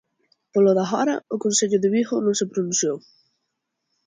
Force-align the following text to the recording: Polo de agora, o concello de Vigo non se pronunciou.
Polo 0.53 0.71
de 0.77 0.83
agora, 0.87 1.15
o 1.35 1.37
concello 1.43 1.77
de 1.81 1.91
Vigo 1.95 2.15
non 2.25 2.35
se 2.39 2.49
pronunciou. 2.51 2.97